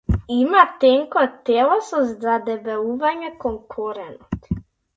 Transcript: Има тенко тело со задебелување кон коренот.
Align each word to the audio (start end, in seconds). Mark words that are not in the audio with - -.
Има 0.35 0.61
тенко 0.83 1.25
тело 1.49 1.77
со 1.91 2.01
задебелување 2.25 3.33
кон 3.45 3.63
коренот. 3.77 4.53